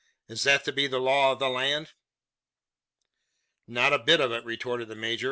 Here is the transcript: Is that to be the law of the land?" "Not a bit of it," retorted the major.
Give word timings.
Is 0.27 0.41
that 0.45 0.65
to 0.65 0.71
be 0.71 0.87
the 0.87 0.97
law 0.99 1.31
of 1.33 1.37
the 1.37 1.47
land?" 1.47 1.91
"Not 3.67 3.93
a 3.93 3.99
bit 3.99 4.19
of 4.19 4.31
it," 4.31 4.43
retorted 4.43 4.87
the 4.87 4.95
major. 4.95 5.19